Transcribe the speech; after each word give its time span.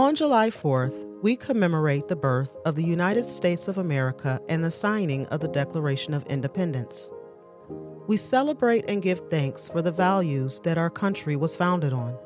On 0.00 0.14
July 0.14 0.48
4th, 0.48 1.20
we 1.20 1.36
commemorate 1.36 2.08
the 2.08 2.16
birth 2.16 2.56
of 2.64 2.74
the 2.74 2.82
United 2.82 3.28
States 3.28 3.68
of 3.68 3.76
America 3.76 4.40
and 4.48 4.64
the 4.64 4.70
signing 4.70 5.26
of 5.26 5.40
the 5.40 5.48
Declaration 5.48 6.14
of 6.14 6.24
Independence. 6.24 7.10
We 8.06 8.16
celebrate 8.16 8.88
and 8.88 9.02
give 9.02 9.28
thanks 9.28 9.68
for 9.68 9.82
the 9.82 9.92
values 9.92 10.58
that 10.60 10.78
our 10.78 10.88
country 10.88 11.36
was 11.36 11.54
founded 11.54 11.92
on 11.92 12.16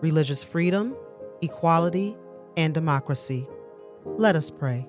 religious 0.00 0.42
freedom, 0.42 0.96
equality, 1.42 2.16
and 2.56 2.74
democracy. 2.74 3.46
Let 4.04 4.34
us 4.34 4.50
pray. 4.50 4.88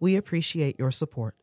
We 0.00 0.16
appreciate 0.16 0.76
your 0.76 0.90
support. 0.90 1.36